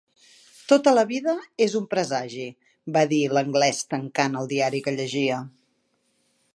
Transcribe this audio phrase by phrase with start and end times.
[0.71, 2.47] "Tot a la vida és un presagi"
[2.97, 5.43] va dir l'anglès tancant el diari que llegia.